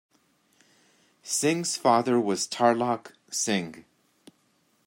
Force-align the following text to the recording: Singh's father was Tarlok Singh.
Singh's 1.21 1.77
father 1.77 2.19
was 2.19 2.47
Tarlok 2.47 3.13
Singh. 3.29 3.85